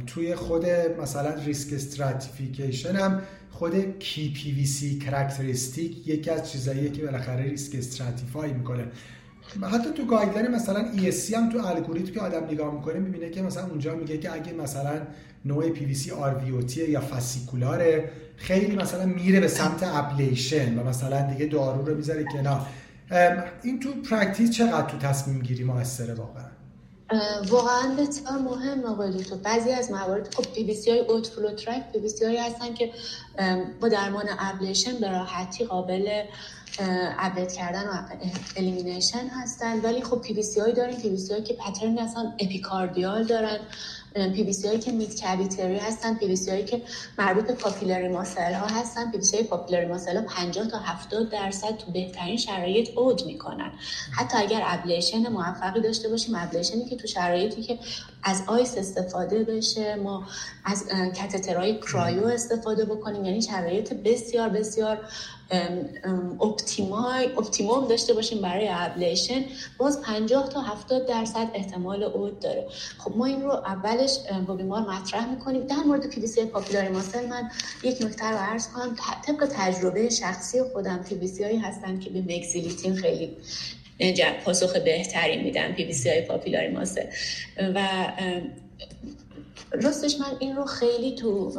[0.07, 0.67] توی خود
[1.01, 8.53] مثلا risk stratification هم خود کی PVC characteristic یکی از چیزاییه که بالاخره risk stratify
[8.53, 8.87] می‌کنه.
[9.63, 13.67] حتی تو guideline مثلا ESC هم تو الگوریتم که آدم نگاه می‌کنه می‌بینه که مثلا
[13.67, 15.01] اونجا میگه که اگه مثلا
[15.45, 21.47] نوع PVC RVOT یا fascicular ه خیلی مثلا میره به سمت ablation و مثلا دیگه
[21.47, 22.61] دارو رو می‌ذاره کنار.
[23.63, 26.45] این تو practice چقدر تو تصمیم گیری موثره واقعا؟
[27.49, 31.51] واقعا بسیار مهم آقای تو بعضی از موارد خب پی بی سی های اوت فلو
[31.51, 32.91] ترک پی بی سی هایی هستن که
[33.81, 36.23] با درمان ablation به راحتی قابل
[37.19, 37.93] ablate کردن و
[38.57, 39.81] elimination هستن.
[39.81, 40.97] ولی خب پی هایی داریم.
[40.97, 43.59] پی هایی که pattern اصلا epicardial دارن.
[44.15, 46.83] پی هایی که mid cavitary هستن پی هایی که
[47.19, 49.11] مربوط به papillary muscle ها هستن.
[49.11, 53.73] پی های papillary muscle ها 50 تا 70 درصد تو بهترین شرایط عود می‌کنن.
[54.13, 57.79] حتی اگر ablation موفقی داشته باشیم ablation ی که تو شرایطی که
[58.23, 60.27] از ICE استفاده بشه ما
[60.65, 60.85] از
[61.21, 63.25] کاتترهای cryo استفاده بکنیم.
[63.25, 64.99] یعنی شرایط بسیار بسیار
[66.41, 69.45] optimum داشته باشیم برای ablation.
[69.79, 72.67] باز 50 تا 70 درصد احتمال عود داره.
[72.99, 75.67] خب ما این رو اولش با بیمار مطرح می‌کنیم.
[75.67, 77.51] در مورد PVC papillary muscle من
[77.83, 78.97] یک نکته رو عرض کنم.
[79.27, 83.37] طبق تجربه شخصی خودم سی هایی هستن که به مکزیلیتین خیلی
[84.45, 87.07] پاسخ بهتری میدن سی های papillary muscle.
[87.75, 87.89] و
[89.83, 91.53] راستش من این رو خیلی تو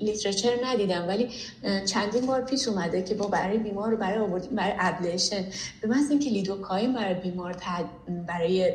[0.00, 1.30] literature ندیدم ولی
[1.86, 5.44] چندین بار پیش اومده که با برای بیمار رو برای آوردیم برای ablation.
[5.82, 7.56] به محض اینکه لیدوکاین برای بیمار
[8.28, 8.72] برای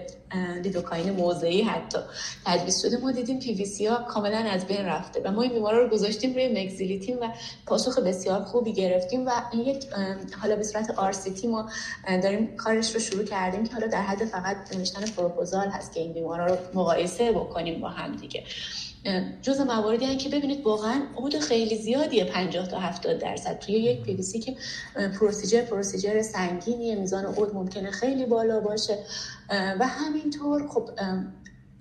[0.63, 1.99] لیدوکاین موضعی حتی
[2.45, 2.97] تجویز شده.
[2.97, 5.89] ما دیدیم پی وی سی ها کاملا از بین رفته و ما این بیمارا رو
[5.89, 7.27] گذاشتیم روی مکزیلیتین و
[7.65, 9.85] پاسخ بسیار خوبی گرفتیم و یک
[10.41, 11.15] حالا به صورت RCT
[11.49, 11.69] ما
[12.23, 16.13] داریم کارش رو شروع کردیم که حالا در حد فقط نوشتن پروپوزال هست که این
[16.13, 18.43] بیمارا رو مقایسه بکنیم با هم دیگه.
[19.41, 23.59] جز مواردی هستند که ببینید واقعا عود خیلی زیادیه 50 تا 70 درصد.
[23.59, 24.55] توی یک پی که
[25.19, 28.97] procedure procedure سنگینیه میزان عود ممکنه خیلی بالا باشه.
[29.49, 30.89] و همینطور خب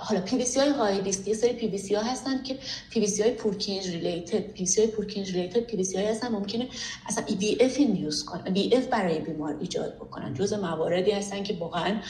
[0.03, 2.59] حالا پی وی سی های high risk یه سری پی وی سی ها هستن که
[2.91, 5.97] پی وی سی های پورکینج ریلیتد پی وی سی های پورکینج ریلیتد پی وی سی
[5.97, 6.69] های هستن ممکنه
[7.09, 10.35] اصلا VF induce کنن VF برای بیمار ایجاد بکنن.
[10.35, 12.01] جز مواردی هستن که واقعا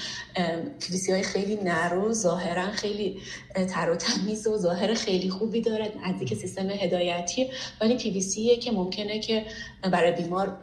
[0.80, 3.20] پی وی سی های خیلی narrow ظاهرا خیلی
[3.68, 7.50] تر و تمیز و ظاهر خیلی خوبی دارد نزدیک سیستم هدایتی
[7.80, 9.46] ولی پی وی سی که ممکنه که
[9.92, 10.58] برای بیمار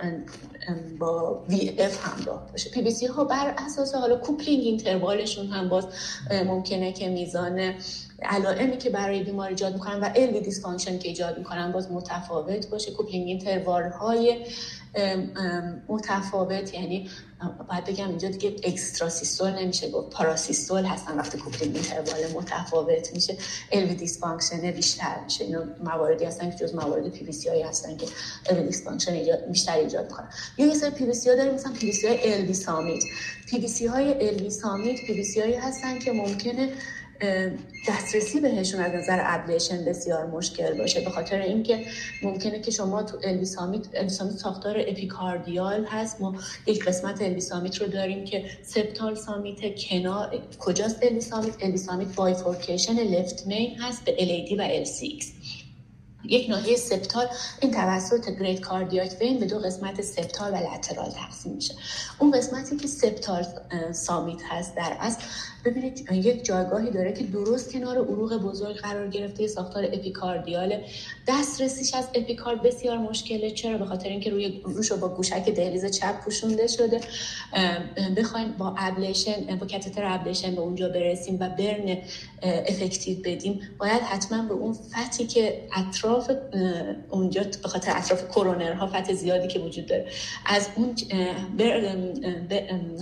[1.00, 2.70] با VF همراه باشه.
[2.70, 5.88] پی وی سی ها بر اساس حالا coupling interval شون هم باز
[6.46, 7.74] ممکنه که میزان
[8.22, 12.92] علائمی که برای بیمار ایجاد می‌کنن و LV dysfunction که ایجاد می‌کنن باز متفاوت باشه.
[12.92, 14.46] coupling interval های
[15.88, 17.10] متفاوت یعنی
[17.70, 23.38] باید بگم اینجا دیگه extrasystole نمیشه گفت parasystole هستن وقتی coupling interval متفاوت میشه.
[23.72, 25.44] LV dysfunction بیشتر میشه.
[25.44, 28.08] اینا مواردی هستن که جز موارد پی وی سی هایی هستن که
[28.50, 29.14] LV dysfunction
[29.52, 30.30] بیشتر ایجاد می‌کنن.
[30.58, 33.04] یا یه سری پی وی سی ها داریم مثلا پی وی سی های الوی سامیت
[33.50, 36.70] پی وی سی های الوی سامیت پی وی سی هایی هستن که ممکنه
[37.88, 41.02] دسترسی بهشون از نظر ablation بسیار مشکل باشه.
[41.02, 41.86] به خاطر اینکه
[42.24, 46.22] ممکنه که شما تو LV summit، LV summit ساختار epicardial هست.
[46.22, 51.75] ما یک قسمت LV summit رو داریم که septal summit کنار کجاست LV summit، LV
[51.75, 55.37] summit bifurcation left main هست به LAD و LCX
[56.28, 57.28] یک ناحیه septal
[57.62, 61.76] این توسط great cardiac vein به دو قسمت septal و lateral تقسیم میشه.
[62.20, 63.46] اون قسمتی که septal
[63.92, 65.22] summit هست در اصل
[65.66, 70.82] ببینید یک جایگاهی داره که درست کنار عروق بزرگ قرار گرفته ساختار epicardial
[71.28, 73.52] دسترسیش از اپیکارد بسیار مشکله.
[73.52, 77.02] چرا؟ به خاطر اینکه روی روش با گوشک دهلیز چپ پوشونده شده.
[78.18, 81.98] بخوایم با ablation با catheter ablation به اونجا برسیم و burn
[82.44, 86.32] effective بدیم باید حتما به اون fat ی که اطراف
[87.10, 90.06] اونجا به خاطر اطراف کرونرها fat زیادی که وجود داره
[90.46, 90.96] از اون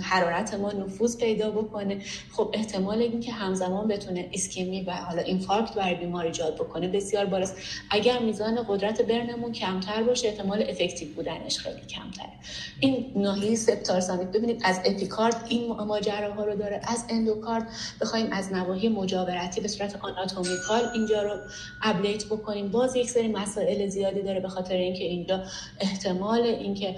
[0.02, 1.98] حرارت ما نفوذ پیدا بکنه.
[2.32, 7.56] خب احتمال اینکه همزمان بتونه اسکمی و حالا infarct برای بیمار ایجاد بکنه بسیار بالاست.
[7.90, 12.32] اگر میزان قدرت burn مون کمتر باشه احتمال effective بودنش خیلی کمتره.
[12.80, 17.68] این ناحیه septal summit ببینید از اپیکارد این ماجراها رو داره از اندوکارد
[18.00, 21.38] بخوایم از نواحی مجاورتی به صورت anatomical اینجا رو
[21.82, 22.68] ablate بکنیم.
[22.68, 25.42] باز یک سری مسائل زیادی داره به خاطر اینکه اینجا
[25.80, 26.96] احتمال اینکه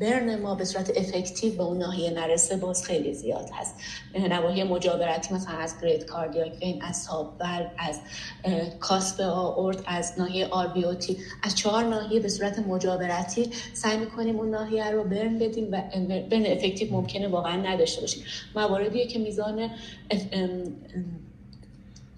[0.00, 3.74] burn ما به صورت effective به اون ناحیه نرسه باز خیلی زیاد هست.
[4.14, 8.00] نواحی مجاورتی مثلا از great cardiac از سابل از
[8.80, 9.20] cusp
[9.68, 15.04] آئورت از ناحیه RVOT از چهار ناحیه به صورت مجاورتی سعی می‌کنیم اون ناحیه رو
[15.04, 15.82] burn بدیم و
[16.30, 18.22] burn effective ممکنه واقعا نداشته باشیم.
[18.56, 19.70] مواردیه که میزان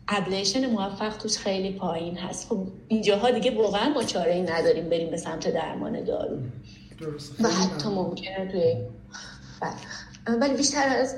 [0.09, 2.49] ablation موفق توش خیلی پایین هست.
[2.49, 6.37] خب اینجاها دیگه واقعا ما چاره ای نداریم بریم به سمت درمان دارو.
[7.41, 8.75] و حتی ممکنه توی
[9.61, 9.73] بله.
[10.27, 11.17] ولی بیشتر از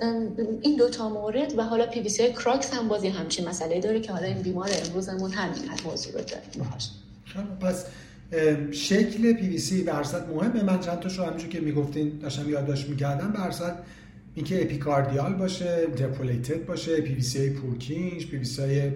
[0.62, 4.12] این دوتا مورد و حالا پی وی سی کراکس هم بازی همچین مسئله داره که
[4.12, 6.68] حالا این بیمار امروزمون همین موضوع رو داریم
[7.60, 7.84] پس
[8.72, 10.62] شکل پی وی سی برصد مهمه.
[10.62, 13.32] من چند تاشو همینجور که می‌گفتین داشتم یادداشت می‌کردم.
[13.32, 13.78] برصد
[14.34, 18.92] اینکه اپیکاردیال باشه دپولیتد باشه پی وی سی های پی وی سی های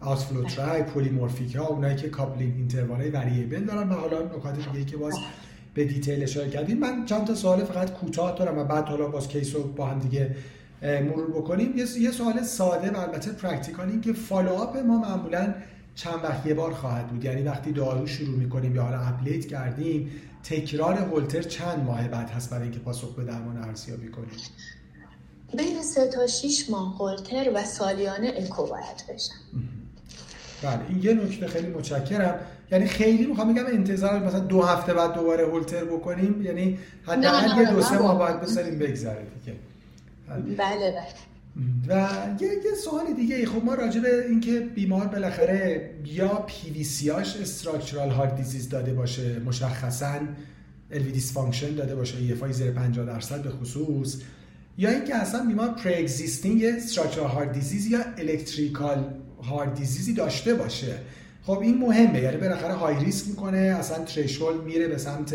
[0.00, 4.84] آسفلو ترای پولیمورفیک ها اونایی که کاپلینگ اینتروال های وریبل دارن و حالا نکات دیگه
[4.84, 5.14] که باز
[5.74, 6.78] به detail اشاره کردیم.
[6.78, 9.98] من چند تا سوال فقط کوتاه دارم و بعد حالا باز case رو با هم
[9.98, 10.36] دیگه
[10.82, 11.74] مرور بکنیم.
[11.76, 15.54] یه سوال ساده و البته practical این که follow-up ما معمولا
[15.94, 17.24] چند وقت یه بار خواهد بود.
[17.24, 20.10] یعنی وقتی دارو شروع می‌کنیم یا حالا ablate کردیم
[20.42, 24.28] تکرار هولتر چند ماه بعد هست برای اینکه پاسخ به درمان ارزیابی کنیم؟
[25.56, 29.34] بین سه تا 6 ماه هولتر و سالیانه اکو باید بشن.
[30.64, 32.34] بله این یه نکته خیلی متشکرم.
[32.72, 37.70] یعنی خیلی می‌خوام بگم انتظار مثلا دو هفته بعد دوباره هولتر بکنیم یعنی حداقل یه
[37.70, 39.58] دو سه ماه باید بذاریم بگذره دیگه.
[40.28, 40.54] بله.
[40.56, 40.94] بله
[41.88, 42.08] و
[42.40, 48.10] یه, یه سوال دیگه خب ما راجع به اینکه بیمار بالاخره یا PVC هاش structural
[48.10, 50.20] heart disease داده باشه مشخصا
[50.90, 54.16] LV dysfunction داده باشه یه EF ی زیر 50 درصد به خصوص
[54.78, 59.14] یا اینکه اصلا بیمار pre-existing structural heart disease یا electrical
[59.48, 60.98] heart disease ی داشته باشه.
[61.42, 62.20] خب این مهمه.
[62.20, 65.34] یعنی بالاخره high risk می‌کنه اصلا threshold میره به سمت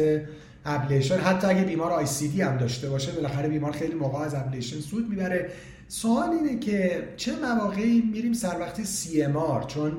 [0.66, 5.10] ablation حتی اگه بیمار ICD هم داشته باشه بالاخره بیمار خیلی موقع از ablation سود
[5.10, 5.50] می‌بره.
[5.88, 9.98] سوال اینه که چه مواقعی میریم سر وقت CMR چون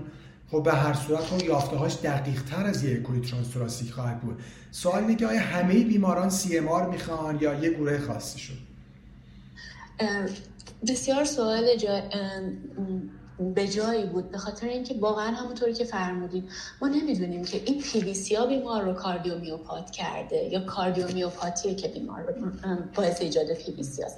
[0.50, 4.40] خب به هر صورت خب یافته هاش دقیق تر از یک اکوی transthoracic خواهد بود.
[4.70, 8.58] سوال اینه که آیا همه بیماران CMR می‌خوان یا یه گروه خاصی شد
[10.88, 12.02] بسیار سوال جا...
[13.40, 16.48] به جایی بود به خاطر اینکه واقعا همونطوری که فرمودید
[16.82, 22.50] ما نمی‌دونیم که این پی ها بیمار رو کاردیومیوپات کرده یا کاردیومیوپاتیه که بیمار رو
[22.94, 24.16] باعث ایجاد پی وی سی هست.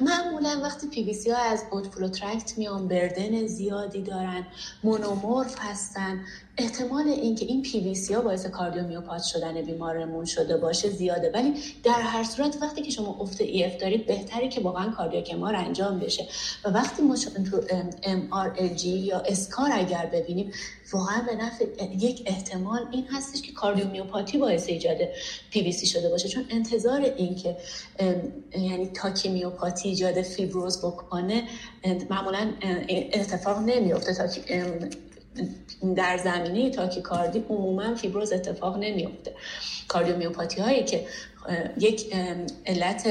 [0.00, 4.46] معمولا وقتی پی وی سی ها از outflow tract میان burden زیادی دارن
[4.84, 6.20] مونومورف هستن
[6.62, 11.30] احتمال اینکه این پی وی سی ها باعث کاردیومیوپات شدن بیمارمون شده باشه زیاده.
[11.34, 15.56] ولی در هر صورت وقتی که شما افت EF دارید بهتری که واقعا cardiac MR
[15.56, 16.26] انجام بشه.
[16.64, 17.62] و وقتی ما تو
[18.02, 20.52] MRI scar اگر ببینیم
[20.92, 21.66] واقعا به نفع
[21.98, 24.98] یک احتمال این هستش که کاردیومیوپاتی باعث ایجاد
[25.50, 26.28] پی وی سی شده باشه.
[26.28, 27.56] چون انتظار این که
[28.58, 31.42] یعنی تاکیمیوپاتی ایجاد فیبروز بکنه
[32.10, 32.52] معمولا
[33.12, 34.26] اتفاق نمیفته تا
[35.96, 39.34] در زمینه تاکیکاردی عموما فیبروز اتفاق نمیفته
[39.88, 41.06] کاردیومیوپاتی هایی که
[41.78, 42.14] یک
[42.66, 43.06] علت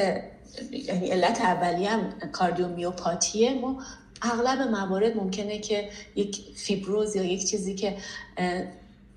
[0.71, 3.53] یعنی علت اولیه هم کاردیومیوپاتیه.
[3.53, 3.83] ما
[4.21, 7.97] اغلب موارد ممکنه که یک فیبروز یا یک چیزی که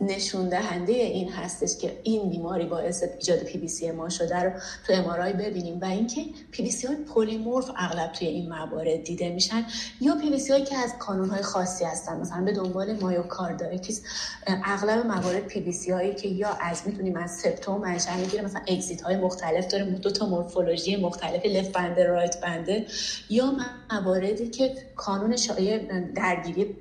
[0.00, 4.50] نشون دهنده این هستش که این بیماری باعث ایجاد پی بی سی ما شده رو
[4.86, 9.30] تو MRI ببینیم و اینکه پی بی سی های پلیمورف اغلب توی این موارد دیده
[9.30, 9.66] میشن
[10.00, 14.02] یا پی بی سی هایی که از کانون های خاصی هستن مثلا به دنبال myocarditis
[14.46, 18.60] اغلب موارد پی بی سی هایی که یا از می‌تونیم از سپتوم منشأ می‌گیره مثلا
[18.68, 22.86] exit های مختلف داره دو تا مورفولوژی مختلف left bundle ه right bundle ه
[23.30, 23.52] یا
[23.92, 25.78] مواردی که کانون شایع
[26.14, 26.76] درگیری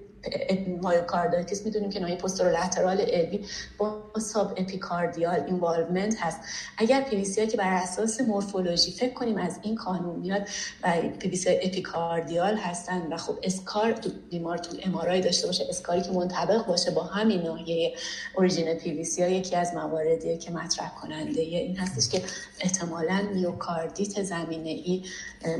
[0.82, 3.46] myocarditis می‌دونیم که نواحی posterolateral LV
[3.78, 6.40] با subepicardial involvement هست.
[6.78, 10.48] اگر پی سی که بر اساس مورفولوژی فکر کنیم از این کانون میاد
[10.84, 16.02] و PVC epicardial هستن و خب scar تو بیمار تو MRI داشته باشه scar ی
[16.02, 17.96] که منطبق باشه با همین ناحیه
[18.36, 22.22] origin PVC یکی از مواردیه که مطرح کننده این هستش که
[22.62, 25.04] احتمالاً میوکاردیت زمینه ای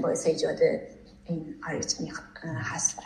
[0.02, 0.58] باعث ایجاد
[1.26, 2.12] این آریتمی
[2.44, 3.00] هست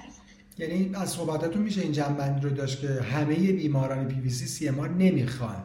[0.60, 5.64] یعنی از صحبتاتون میشه این جمع‌بندی رو داشت که همه بیماران PVC CMR نمی‌خوان.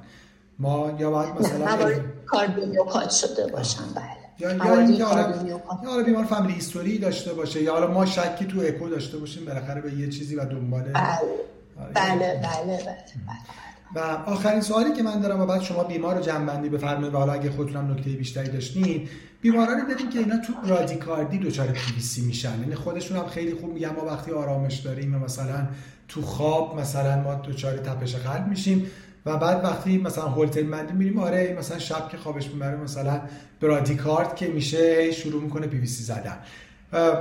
[0.58, 4.22] ما یا باید مثلا cardiomyopath شده باشن بله.
[4.38, 8.88] یا یا اینکه حالا بیمار family history داشته باشه یا حالا ما شکی تو اکو
[8.88, 10.92] داشته باشیم بالاخره به یه چیزی و دنبال بله.
[11.94, 13.71] بله بله, بله, بله.
[13.94, 17.32] و آخرین سوالی که من دارم و بعد شما بیمار رو جنبندی بفرمایید و حالا
[17.32, 19.08] اگه خودتونم نکته بیشتری داشتین
[19.40, 22.60] بیمارانی داریم که اینا تو رادیکاردی دچار پی میشن.
[22.60, 25.68] یعنی خودشون هم خیلی خوب میگن ما وقتی آرامش داریم مثلا
[26.08, 28.86] تو خواب مثلا ما دچار تپش قلب میشیم
[29.26, 33.20] و بعد وقتی مثلا هولتن مندی میریم آره مثلا شب که خوابش می‌بره مثلا
[33.60, 36.38] برادیکارد که میشه شروع می‌کنه پی زدن.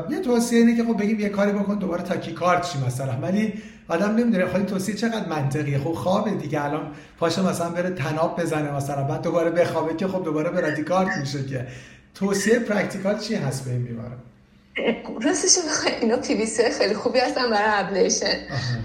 [0.09, 3.53] یه توصیه اینه که خب بگیم یه کاری بکن دوباره tachycard چی مثلا؟ ولی
[3.91, 5.79] آدم نمی‌دونه خب توصیه چقدر منطقیه.
[5.79, 10.23] خب خوابه دیگه الان پاشه مثلا بره طناب بزنه مثلا بعد دوباره بخوابه که خب
[10.23, 11.67] دوباره bradycard میشه که.
[12.15, 14.30] توصیه practical چی هست به این بیمارا
[15.25, 18.37] راستش بخوای اینا پی وی سی خیلی خوبی هستن برای ablation.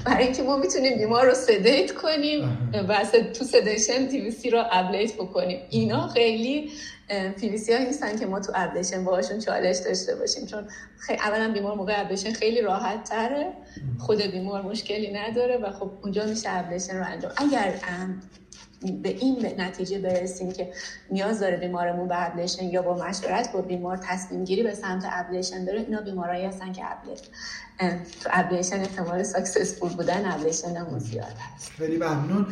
[0.04, 3.04] برای اینکه ما می‌تونیم بیمار رو sedate کنیم و
[3.38, 5.60] تو sedation PVC رو ablate بکنیم.
[5.70, 6.70] اینا خیلی
[7.40, 10.46] پی وی سی ها نیستن که ما تو ablation باهاشون چالش داشته باشیم.
[10.46, 10.68] چون
[10.98, 13.52] خیلی اولا بیمار موقع ablation خیلی راحت تره
[13.98, 17.32] خود بیمار مشکلی نداره و خب اونجا میشه ablation رو انجام.
[17.36, 17.74] اگر
[19.02, 20.72] به این نتیجه برسیم که
[21.10, 25.64] نیاز داره بیمارمون به ablation یا با مشورت با بیمار تصمیم گیری به سمت ablation
[25.64, 27.24] داره اینا بیمارایی هستن که ablation
[28.22, 32.46] تو ablation احتمال successful بودن ablation هم زیاد هست خیلی ممنون.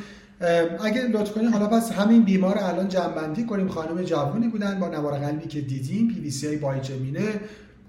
[0.85, 3.69] اگه لطف کنید حالا پس همین بیمار الان جمع‌بندی کنیم.
[3.69, 7.41] خانم جوانی بودن با نوار قلبی که دیدیم پی وی سی های bigeminy ه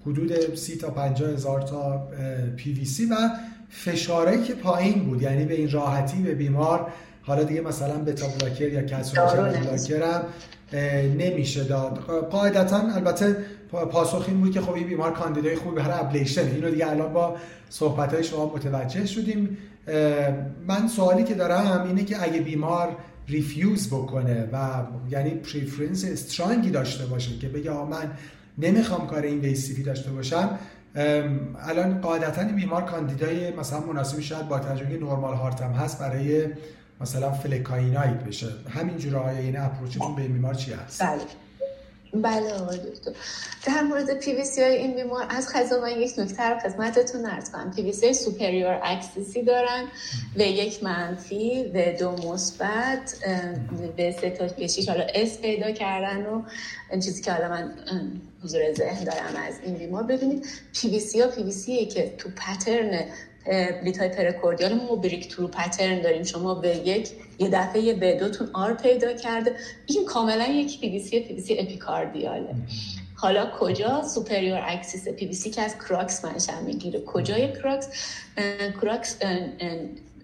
[0.06, 2.08] حدود 30 تا 50 هزار تا
[2.56, 3.16] پی وی سی و
[3.70, 5.22] فشارهایی که پایین بود.
[5.22, 6.92] یعنی به این راحتی به بیمار
[7.26, 10.22] حالا دیگه مثلا beta blocker یا calcium blocker هم
[11.18, 11.98] نمیشه داد.
[12.30, 13.36] قاعدتا البته
[13.70, 16.48] پاسخ این بود که خب این بیمار کاندیدای خوبی برای ablation.
[16.48, 17.36] اینو دیگه الان با
[17.70, 19.58] صحبت های شما متوجه شدیم.
[20.66, 22.96] من سوالی که دارم اینه که اگه بیمار
[23.28, 24.70] refuse بکنه و
[25.10, 28.10] یعنی preference strong ی داشته باشه که بگه من
[28.58, 30.58] نمی‌خوام کار invasive ی داشته باشم
[31.58, 36.46] الان قاعدتا بیمار کاندیدای مثلا مناسبی شاید با توجه به normal heart م هست برای
[37.00, 38.48] مثلا flecainide بشه.
[38.70, 41.20] همین جورای این approach تون به این بیمار چی هست؟ بله.
[42.22, 43.10] بله آقای دکتر.
[43.66, 47.26] در مورد پی وی سی های این بیمار از قضا من یک نکته رو خدمتتون
[47.26, 47.72] عرض کنم.
[47.76, 49.84] PVC superior axis ی دارن
[50.36, 53.14] و یک منفی و دو مثبت
[53.96, 56.42] به سه تا به حالا اس پیدا کردن و
[56.92, 57.72] چیزی که حالا من
[58.44, 60.02] حضور ذهن دارم از این بیمار.
[60.02, 60.46] ببینید
[60.80, 63.04] پی وی سی ها پی وی سی که تو پترن
[63.82, 66.22] بلیت های پرکوردیال ما بریک ترو پترن داریم.
[66.22, 69.56] شما به یک یه دفعه به دوتون آر پیدا کرده.
[69.86, 72.54] این کاملا یک پی بی سی پی بی سی اپیکاردیاله.
[73.14, 77.88] حالا کجا سوپریور اکسیس پی بی سی که از کراکس منشأ می‌گیره؟ کجای کراکس؟
[78.80, 79.16] crux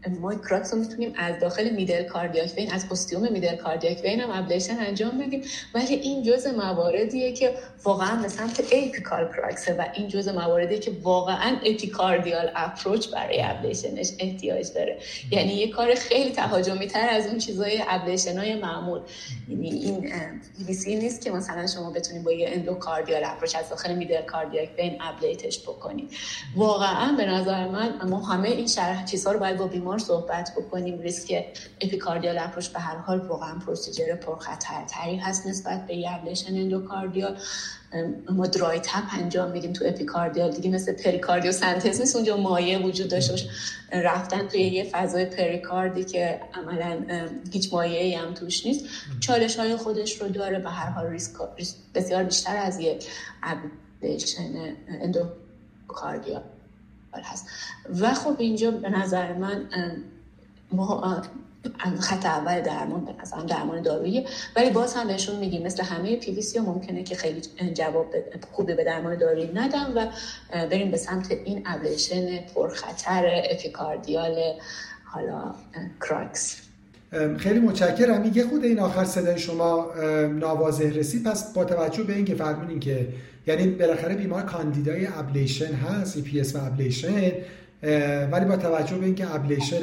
[0.08, 4.30] ما crux رو می‌تونیم از داخل middle cardiac vein از ostium middle cardiac vein هم
[4.30, 5.42] ablation انجام بدیم.
[5.74, 10.78] ولی این جزء مواردیه که واقعا به سمت apical crux ه و این جزء مواردیه
[10.78, 14.98] که واقعا epicardial approach برای ablation ش احتیاج داره.
[15.30, 19.00] یعنی یه کار خیلی تهاجمی تر از اون چیزای ablation های معمول.
[19.48, 20.12] یعنی این
[20.66, 24.96] ویسی نیست که مثلا شما بتونید با یه endocardial approach از داخل middle cardiac vein
[25.00, 26.10] ablate ش بکنید.
[26.56, 30.52] واقعا به نظر من ما همه این شرح چیزها رو باید با بیمار بیمار صحبت
[30.56, 31.00] بکنیم.
[31.00, 31.44] ریسک
[31.80, 37.38] epicardial approach به هر حال واقعا procedure پرخطرتری هست نسبت به ablation endocardial.
[38.30, 43.48] ما dry tap انجام میدیم تو epicardial دیگه مثل pericardiocentesis نیست اونجا مایع وجود داشته
[43.92, 48.84] رفتن توی یه فضای پریکاردی که عملا هیچ مایع هم توش نیست.
[49.20, 50.58] چالش های خودش رو داره.
[50.58, 51.32] به هر حال ریسک
[51.94, 53.06] بسیار بیشتر از یک
[53.42, 56.42] ablation endocardial.
[57.20, 57.46] هست.
[58.00, 59.68] و خب اینجا به نظر من
[62.00, 66.32] خط اول درمان به نظرم درمان دارویی ولی باز هم بهشون میگیم مثل همه پی
[66.32, 67.40] وی سی ممکنه که خیلی
[67.74, 68.06] جواب
[68.52, 70.06] خوبی به درمان دارویی ندن و
[70.52, 74.36] بریم به سمت این ablation پرخطر epicardial
[75.04, 75.54] حالا
[76.00, 76.56] crux.
[77.38, 78.30] خیلی متشکرم.
[78.34, 79.86] یه خورده این آخر صدای شما
[80.26, 81.24] ناواضح رسید.
[81.24, 83.08] پس با توجه به اینکه فرمودین که
[83.46, 87.32] یعنی بالاخره بیمار کاندیدای ablation هست EPS و ablation
[88.32, 89.80] ولی با توجه به اینکه ablation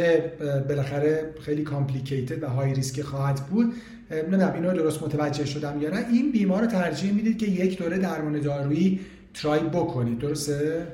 [0.70, 3.74] بالاخره خیلی complicated و high risk خواهد بود
[4.12, 6.05] نمی‌دونم اینو درست متوجه شدم یا نه.
[6.12, 8.99] این بیمار رو ترجیح می‌دید که یک دوره درمان دارویی
[9.34, 10.88] try بکنید درسته؟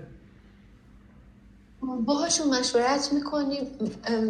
[2.05, 3.63] باهاشون مشورت می‌کنیم.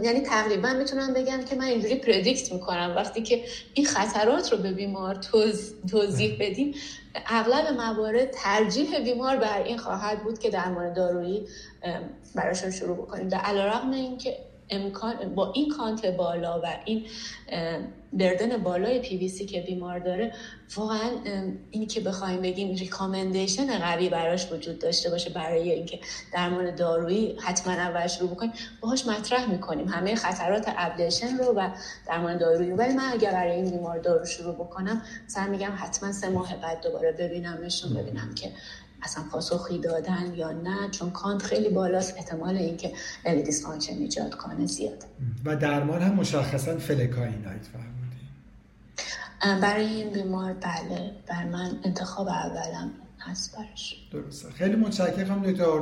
[0.04, 2.94] یعنی تقریبا می‌تونم بگم که من اینجوری predict می‌کنم.
[2.96, 3.42] وقتی که
[3.74, 5.18] این خطرات رو به بیمار
[5.92, 6.74] توضیح بدیم
[7.28, 11.48] اغلب موارد ترجیح بیمار بر این خواهد بود که درمان دارویی
[12.36, 13.28] براشون شروع بکنیم.
[13.28, 14.38] در علیرغم اینکه
[14.70, 17.06] امکان با این count بالا و این
[18.14, 20.34] burden بالای پی وی سی که بیمار داره
[20.76, 21.10] واقعا
[21.72, 26.00] اینی که بخوایم بگیم recommendation قوی براش وجود داشته باشه برای اینکه
[26.34, 28.52] درمان دارویی حتما اول شروع بکنیم.
[28.82, 29.88] باهاش مطرح می‌کنیم.
[29.88, 31.70] همه خطرات ablation رو و
[32.08, 32.72] درمان دارویی.
[32.72, 36.82] ولی من اگر برای این بیمار دارو شروع بکنم سر میگم حتما سه ماه بعد
[36.82, 38.52] دوباره ببینمشون ببینم که
[39.06, 42.18] اصلا پاسخی دادن یا نه چون count خیلی بالاست.
[42.18, 42.92] احتمال اینکه
[43.26, 45.04] LV dysfunction ایجاد کنه زیاد.
[45.46, 48.16] و درمان هم مشخصا flecainide فرمودی.
[49.62, 51.12] برای این بیمار بله.
[51.28, 55.82] بر من انتخاب اولم هست برش درسته خیلی متشکرم دکتر.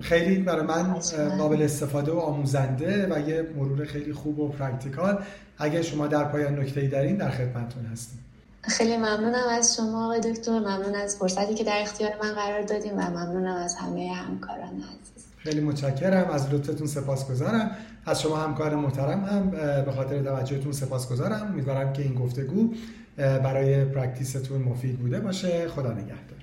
[0.00, 0.94] خیلی برای من
[1.38, 5.24] قابل استفاده و آموزنده و یه مرور خیلی خوب و practical.
[5.58, 8.24] اگر شما در پایان نکته‌ای دارین در خدمتتون هستیم
[8.62, 10.58] خیلی ممنونم از شما آقای دکتر.
[10.58, 15.24] ممنون از فرصتی که در اختیار من قرار دادیم و ممنونم از همه همکاران عزیز.
[15.36, 16.30] خیلی متشکرم.
[16.30, 17.70] از لطفتون سپاسگزارم.
[18.06, 19.50] از شما همکار محترم هم
[19.84, 21.46] به خاطر توجهتون سپاسگزارم.
[21.52, 22.74] امیدوارم که این گفتگو
[23.16, 25.68] برای پرکتیستون مفید بوده باشه.
[25.68, 26.40] خدا نگهدار.